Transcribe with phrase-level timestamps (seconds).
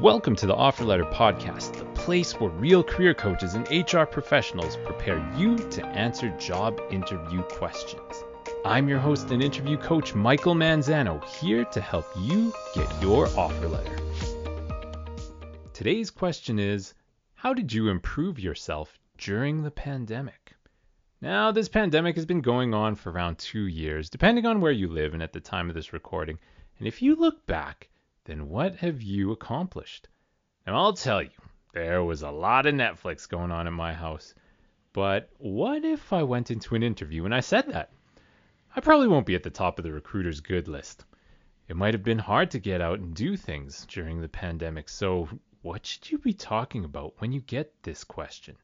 [0.00, 4.78] Welcome to the Offer Letter Podcast, the place where real career coaches and HR professionals
[4.86, 8.24] prepare you to answer job interview questions.
[8.64, 13.68] I'm your host and interview coach, Michael Manzano, here to help you get your offer
[13.68, 13.98] letter.
[15.74, 16.94] Today's question is
[17.34, 20.54] How did you improve yourself during the pandemic?
[21.20, 24.88] Now, this pandemic has been going on for around two years, depending on where you
[24.88, 26.38] live and at the time of this recording.
[26.78, 27.90] And if you look back,
[28.30, 30.06] then what have you accomplished?
[30.64, 31.30] Now, I'll tell you,
[31.74, 34.34] there was a lot of Netflix going on in my house.
[34.92, 37.92] But what if I went into an interview and I said that?
[38.76, 41.04] I probably won't be at the top of the recruiter's good list.
[41.66, 45.28] It might have been hard to get out and do things during the pandemic, so
[45.62, 48.56] what should you be talking about when you get this question?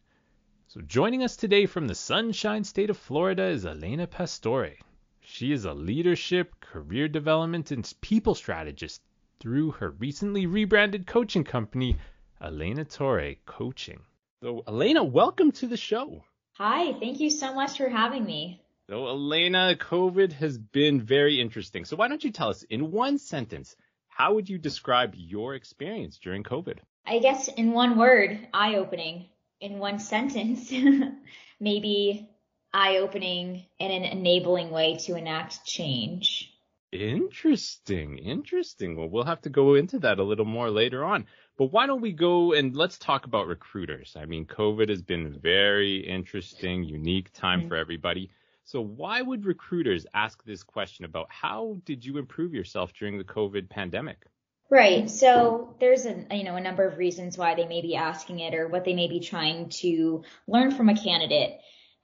[0.69, 4.77] So, joining us today from the sunshine state of Florida is Elena Pastore.
[5.21, 9.03] She is a leadership, career development, and people strategist
[9.41, 11.97] through her recently rebranded coaching company,
[12.41, 14.01] Allenatore Coaching.
[14.43, 16.25] So, Elena, welcome to the show.
[16.55, 18.63] Hi, thank you so much for having me.
[18.89, 21.85] So, Elena, COVID has been very interesting.
[21.85, 23.77] So, why don't you tell us in one sentence,
[24.09, 26.79] how would you describe your experience during COVID?
[27.07, 29.27] I guess in one word, eye opening.
[29.61, 30.73] In one sentence,
[31.61, 32.29] maybe
[32.73, 36.53] eye opening in an enabling way to enact change.
[36.97, 38.97] Interesting, interesting.
[38.97, 41.27] Well, we'll have to go into that a little more later on.
[41.59, 44.17] But why don't we go and let's talk about recruiters?
[44.19, 47.69] I mean, COVID has been a very interesting, unique time mm-hmm.
[47.69, 48.31] for everybody.
[48.65, 53.25] So why would recruiters ask this question about how did you improve yourself during the
[53.25, 54.25] COVID pandemic?
[54.69, 55.09] Right.
[55.09, 58.55] So there's a you know a number of reasons why they may be asking it
[58.55, 61.61] or what they may be trying to learn from a candidate.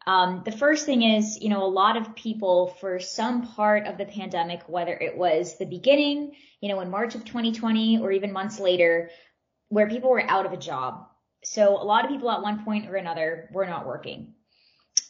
[0.06, 3.98] Um, the first thing is, you know, a lot of people for some part of
[3.98, 8.32] the pandemic, whether it was the beginning, you know, in March of 2020 or even
[8.32, 9.10] months later,
[9.68, 11.06] where people were out of a job.
[11.44, 14.34] So a lot of people at one point or another were not working.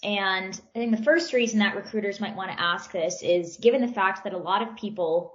[0.03, 3.81] And I think the first reason that recruiters might want to ask this is given
[3.81, 5.35] the fact that a lot of people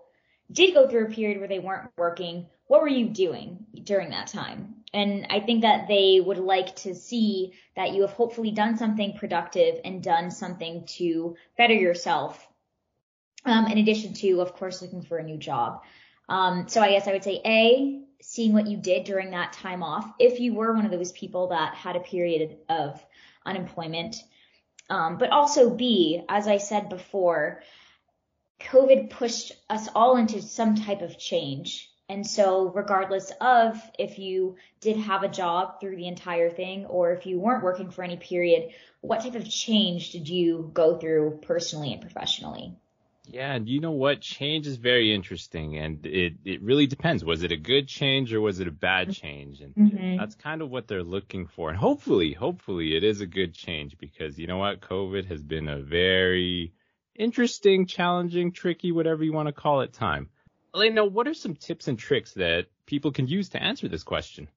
[0.52, 4.28] did go through a period where they weren't working, what were you doing during that
[4.28, 4.76] time?
[4.94, 9.18] And I think that they would like to see that you have hopefully done something
[9.18, 12.48] productive and done something to better yourself.
[13.46, 15.84] Um, in addition to, of course, looking for a new job.
[16.30, 19.84] Um, so I guess I would say A, seeing what you did during that time
[19.84, 23.02] off, if you were one of those people that had a period of
[23.46, 24.18] unemployment.
[24.90, 27.62] Um, but also B, as I said before,
[28.62, 31.90] COVID pushed us all into some type of change.
[32.10, 37.12] And so regardless of if you did have a job through the entire thing or
[37.12, 38.70] if you weren't working for any period,
[39.02, 42.74] what type of change did you go through personally and professionally?
[43.30, 44.22] Yeah, and you know what?
[44.22, 47.26] Change is very interesting and it, it really depends.
[47.26, 49.60] Was it a good change or was it a bad change?
[49.60, 50.18] And mm-hmm.
[50.18, 51.70] that's kind of what they're looking for.
[51.70, 54.80] And hopefully, hopefully it is a good change because you know what?
[54.80, 56.72] COVID has been a very
[57.16, 60.30] interesting, challenging, tricky, whatever you want to call it time.
[60.78, 64.48] Elena, what are some tips and tricks that people can use to answer this question?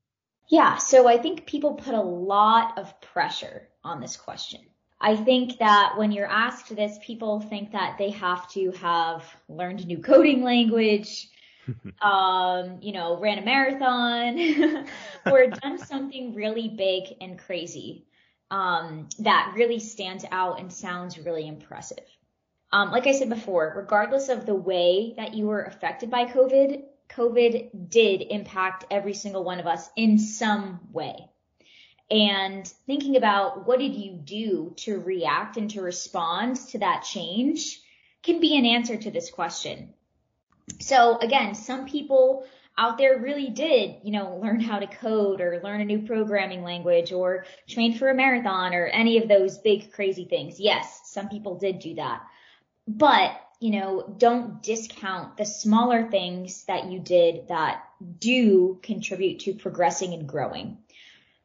[0.51, 4.61] Yeah, so I think people put a lot of pressure on this question.
[5.01, 9.81] I think that when you're asked this, people think that they have to have learned
[9.81, 11.31] a new coding language,
[12.03, 14.87] um, you know, ran a marathon,
[15.33, 18.05] or done something really big and crazy
[18.51, 22.05] um, that really stands out and sounds really impressive.
[22.73, 26.83] Um, like I said before, regardless of the way that you were affected by COVID,
[27.09, 31.17] COVID did impact every single one of us in some way.
[32.11, 37.81] And thinking about what did you do to react and to respond to that change
[38.23, 39.95] can be an answer to this question.
[40.79, 42.47] So again, some people
[42.79, 46.63] out there really did, you know, learn how to code or learn a new programming
[46.63, 50.59] language or train for a marathon or any of those big crazy things.
[50.59, 52.23] Yes, some people did do that.
[52.97, 57.85] But, you know, don't discount the smaller things that you did that
[58.19, 60.79] do contribute to progressing and growing.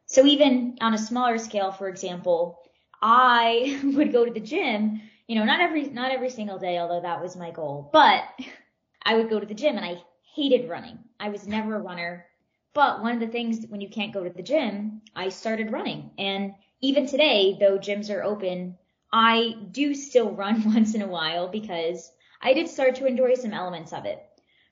[0.06, 2.58] So even on a smaller scale, for example,
[3.00, 7.02] I would go to the gym, you know, not every, not every single day, although
[7.02, 8.24] that was my goal, but
[9.04, 10.02] I would go to the gym and I
[10.34, 10.98] hated running.
[11.20, 12.26] I was never a runner.
[12.74, 16.10] But one of the things when you can't go to the gym, I started running.
[16.18, 18.76] And even today, though gyms are open
[19.18, 23.54] I do still run once in a while because I did start to enjoy some
[23.54, 24.22] elements of it.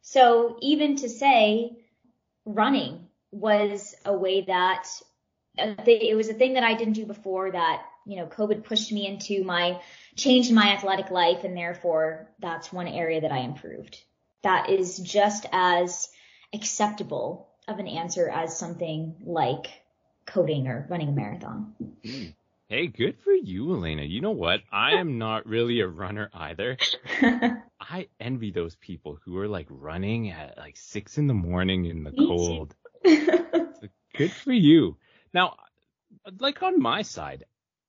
[0.02, 1.78] So even to say
[2.44, 4.86] running was a way that
[5.56, 9.06] it was a thing that I didn't do before that, you know, COVID pushed me
[9.06, 9.80] into my
[10.14, 13.98] changed my athletic life and therefore that's one area that I improved.
[14.42, 16.10] That is just as
[16.52, 19.68] acceptable of an answer as something like
[20.26, 21.74] coding or running a marathon.
[22.04, 22.24] Hmm.
[22.70, 24.02] Hey, good for you, Elena.
[24.02, 24.62] You know what?
[24.72, 26.78] I am not really a runner either.
[27.78, 32.04] I envy those people who are like running at like six in the morning in
[32.04, 32.74] the cold.
[33.04, 34.96] so good for you.
[35.34, 35.56] Now,
[36.38, 37.44] like on my side,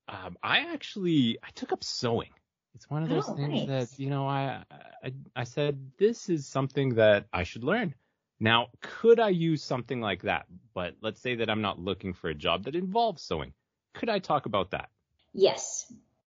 [0.09, 2.31] um, I actually I took up sewing.
[2.73, 3.89] It's one of those oh, things nice.
[3.89, 4.63] that you know I,
[5.01, 7.95] I I said this is something that I should learn.
[8.41, 10.47] Now, could I use something like that?
[10.73, 13.53] But let's say that I'm not looking for a job that involves sewing.
[13.95, 14.89] Could I talk about that?
[15.33, 15.91] Yes.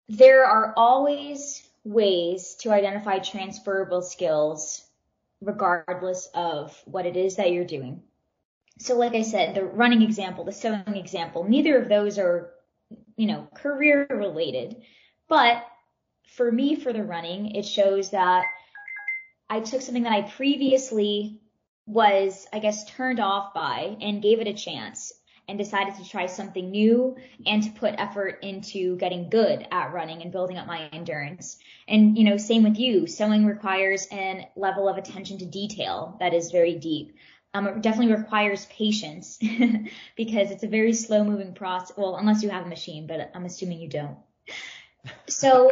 [0.08, 4.84] There are always ways to identify transferable skills
[5.42, 8.02] regardless of what it is that you're doing.
[8.80, 12.52] So like I said, the running example, the sewing example, neither of those are,
[13.16, 14.78] you know, career related.
[15.28, 15.66] But
[16.36, 18.46] for me, for the running, it shows that
[19.50, 21.42] I took something that I previously
[21.86, 25.14] was, I guess, turned off by and gave it a chance
[25.48, 27.16] and decided to try something new
[27.46, 31.58] and to put effort into getting good at running and building up my endurance.
[31.88, 33.08] And, you know, same with you.
[33.08, 37.16] Sewing requires a level of attention to detail that is very deep.
[37.54, 39.40] Um, it definitely requires patience
[40.18, 41.96] because it's a very slow moving process.
[41.98, 44.18] Well, unless you have a machine, but I'm assuming you don't.
[45.28, 45.72] So,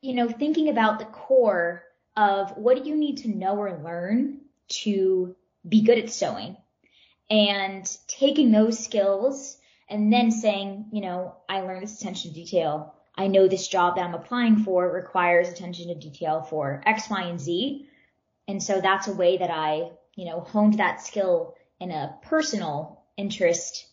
[0.00, 1.84] you know, thinking about the core
[2.16, 5.36] of what do you need to know or learn to
[5.68, 6.56] be good at sewing
[7.32, 9.56] and taking those skills
[9.88, 12.94] and then saying, you know, I learned this attention to detail.
[13.16, 17.22] I know this job that I'm applying for requires attention to detail for X, Y,
[17.22, 17.88] and Z.
[18.48, 23.02] And so that's a way that I, you know, honed that skill in a personal
[23.16, 23.86] interest,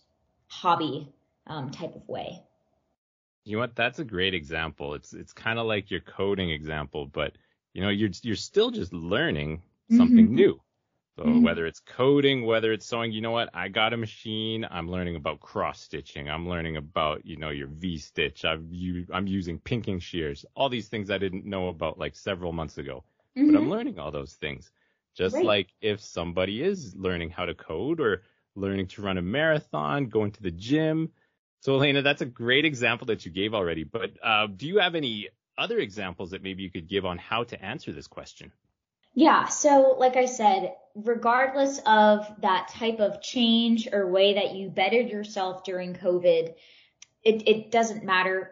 [0.48, 1.14] hobby
[1.48, 2.44] um, type of way.
[3.46, 3.76] You know what?
[3.76, 4.96] That's a great example.
[4.96, 7.34] It's it's kind of like your coding example, but
[7.74, 10.36] you know, you're you're still just learning something mm-hmm.
[10.36, 10.62] new.
[11.20, 11.44] So mm-hmm.
[11.44, 13.50] whether it's coding, whether it's sewing, you know what?
[13.54, 14.66] I got a machine.
[14.72, 16.30] I'm learning about cross stitching.
[16.30, 18.46] I'm learning about, you know, your V stitch.
[18.46, 20.46] I've you, I'm using pinking shears.
[20.56, 23.04] All these things I didn't know about like several months ago.
[23.38, 23.48] Mm-hmm.
[23.48, 23.72] But I'm mm-hmm.
[23.72, 24.72] learning all those things.
[25.14, 25.44] Just right.
[25.44, 28.22] like if somebody is learning how to code or
[28.56, 31.12] learning to run a marathon, going to the gym.
[31.60, 33.84] So Elena, that's a great example that you gave already.
[33.84, 35.28] But uh, do you have any
[35.58, 38.54] other examples that maybe you could give on how to answer this question?
[39.14, 39.48] Yeah.
[39.48, 45.10] So, like I said, regardless of that type of change or way that you bettered
[45.10, 46.54] yourself during COVID,
[47.24, 48.52] it, it doesn't matter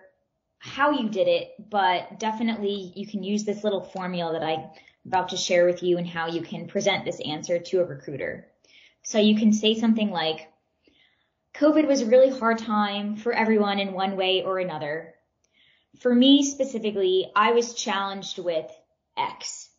[0.59, 4.69] how you did it, but definitely you can use this little formula that I'm
[5.05, 8.47] about to share with you and how you can present this answer to a recruiter.
[9.03, 10.51] So you can say something like,
[11.53, 15.15] COVID was a really hard time for everyone in one way or another.
[16.01, 18.69] For me specifically, I was challenged with
[19.17, 19.69] X.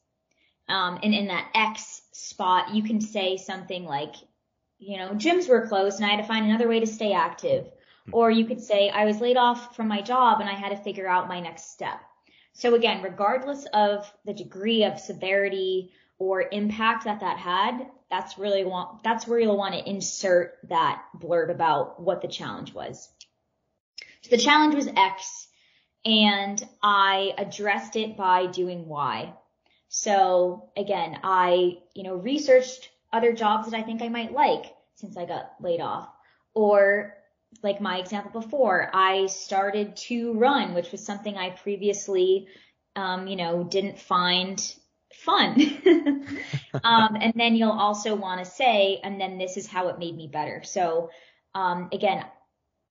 [0.69, 1.98] Um, and in that X
[2.29, 4.15] spot, you can say something like,
[4.79, 7.67] you know, gyms were closed and I had to find another way to stay active.
[8.13, 10.77] Or you could say, I was laid off from my job and I had to
[10.77, 12.01] figure out my next step.
[12.55, 18.65] So again, regardless of the degree of severity or impact that that had, that's really
[18.65, 23.09] want, that's where you'll want to insert that blurb about what the challenge was.
[24.23, 25.49] So the challenge was X
[26.05, 29.35] and I addressed it by doing Y.
[29.89, 35.17] So again, I, you know, researched other jobs that I think I might like since
[35.17, 36.09] I got laid off.
[36.55, 37.15] Or
[37.63, 42.49] like my example before, I started to run, which was something I previously,
[42.97, 44.61] um, you know, didn't find
[45.15, 45.61] fun.
[46.85, 50.17] um, and then you'll also want to say, and then this is how it made
[50.17, 50.63] me better.
[50.65, 51.11] So,
[51.55, 52.25] um, again,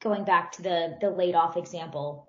[0.02, 2.27] going back to the, the laid off example,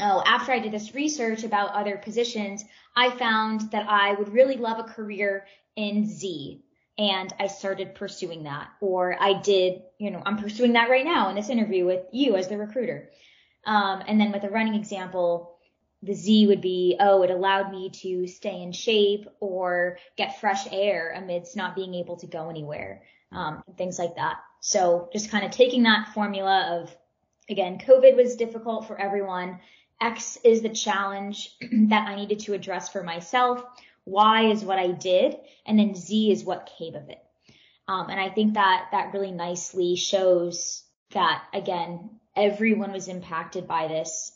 [0.00, 2.64] oh, after I did this research about other positions,
[2.96, 6.62] I found that I would really love a career in Z.
[6.98, 8.68] And I started pursuing that.
[8.80, 12.36] Or I did, you know, I'm pursuing that right now in this interview with you
[12.36, 13.10] as the recruiter.
[13.64, 15.56] Um, and then with a running example,
[16.02, 20.66] the Z would be, oh, it allowed me to stay in shape or get fresh
[20.70, 23.02] air amidst not being able to go anywhere,
[23.32, 24.36] um, things like that.
[24.60, 26.94] So just kind of taking that formula of,
[27.48, 29.58] again, COVID was difficult for everyone.
[30.00, 31.56] X is the challenge
[31.88, 33.62] that I needed to address for myself.
[34.06, 35.36] Y is what I did.
[35.66, 37.22] And then Z is what came of it.
[37.86, 43.88] Um, and I think that that really nicely shows that again, everyone was impacted by
[43.88, 44.32] this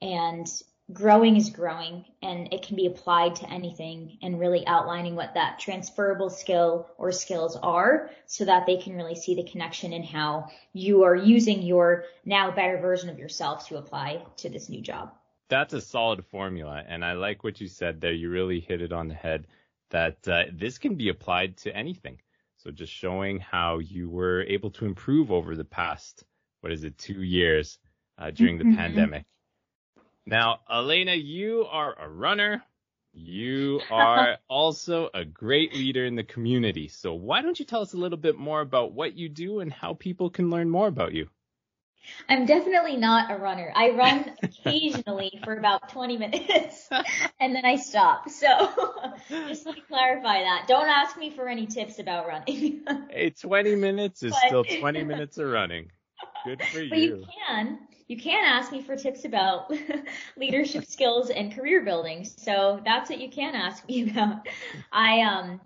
[0.00, 0.46] and
[0.92, 5.58] growing is growing and it can be applied to anything and really outlining what that
[5.58, 10.46] transferable skill or skills are so that they can really see the connection and how
[10.74, 15.12] you are using your now better version of yourself to apply to this new job.
[15.48, 16.82] That's a solid formula.
[16.86, 18.12] And I like what you said there.
[18.12, 19.46] You really hit it on the head
[19.90, 22.20] that uh, this can be applied to anything.
[22.56, 26.24] So just showing how you were able to improve over the past,
[26.60, 27.78] what is it, two years
[28.18, 28.76] uh, during the mm-hmm.
[28.76, 29.24] pandemic.
[30.26, 32.62] Now, Elena, you are a runner.
[33.12, 36.88] You are also a great leader in the community.
[36.88, 39.72] So why don't you tell us a little bit more about what you do and
[39.72, 41.28] how people can learn more about you?
[42.28, 43.72] I'm definitely not a runner.
[43.74, 46.88] I run occasionally for about 20 minutes
[47.40, 48.28] and then I stop.
[48.30, 48.48] So
[49.28, 52.84] just to clarify that, don't ask me for any tips about running.
[53.10, 55.90] hey, 20 minutes is but, still 20 minutes of running.
[56.44, 56.90] Good for you.
[56.90, 59.72] But you can, you can ask me for tips about
[60.36, 62.24] leadership skills and career building.
[62.24, 64.46] So that's what you can ask me about.
[64.92, 65.60] I, um,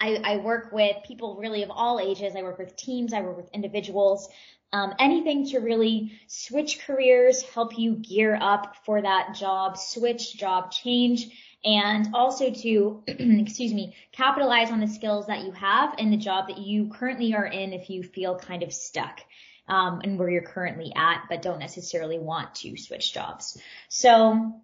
[0.00, 2.34] I, I work with people really of all ages.
[2.36, 3.12] I work with teams.
[3.12, 4.28] I work with individuals.
[4.72, 10.70] Um, anything to really switch careers, help you gear up for that job switch, job
[10.70, 11.26] change,
[11.64, 16.48] and also to, excuse me, capitalize on the skills that you have in the job
[16.48, 19.20] that you currently are in if you feel kind of stuck.
[19.68, 23.60] Um, and where you're currently at, but don't necessarily want to switch jobs.
[23.90, 24.62] So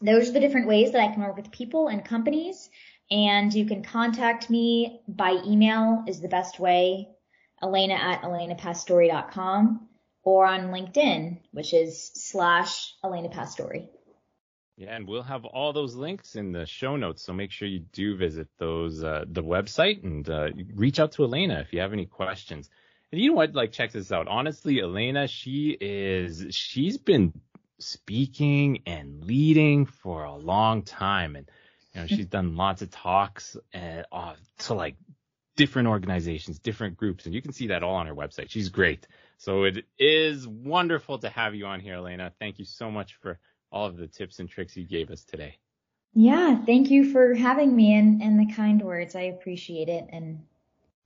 [0.00, 2.68] those are the different ways that I can work with people and companies.
[3.10, 7.08] And you can contact me by email is the best way.
[7.62, 9.88] Elena at elenapastore.com
[10.22, 13.88] or on LinkedIn, which is slash Elena Pastore.
[14.76, 17.78] Yeah, and we'll have all those links in the show notes, so make sure you
[17.78, 21.94] do visit those uh, the website and uh, reach out to Elena if you have
[21.94, 22.68] any questions.
[23.12, 23.54] And you know what?
[23.54, 24.28] Like, check this out.
[24.28, 27.32] Honestly, Elena, she is she's been
[27.78, 31.48] speaking and leading for a long time, and
[31.94, 34.96] you know she's done lots of talks and, uh, to like
[35.56, 38.50] different organizations, different groups, and you can see that all on her website.
[38.50, 39.06] She's great.
[39.38, 42.32] So it is wonderful to have you on here, Elena.
[42.38, 43.38] Thank you so much for
[43.70, 45.58] all of the tips and tricks you gave us today.
[46.14, 49.14] Yeah, thank you for having me and, and the kind words.
[49.14, 50.40] I appreciate it and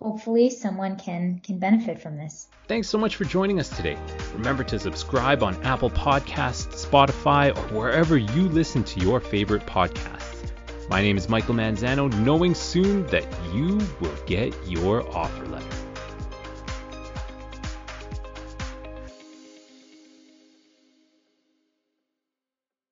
[0.01, 2.49] hopefully someone can can benefit from this.
[2.69, 3.99] Thanks so much for joining us today.
[4.35, 10.51] Remember to subscribe on Apple Podcasts, Spotify, or wherever you listen to your favorite podcasts.
[10.89, 15.80] My name is Michael Manzano, knowing soon that you will get your offer letter.